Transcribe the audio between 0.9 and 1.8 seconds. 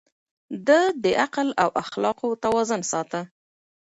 د عقل او